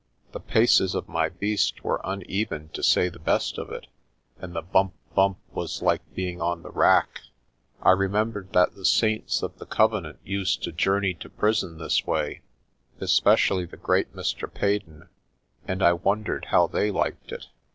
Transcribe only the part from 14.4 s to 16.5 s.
Peden, and I wondered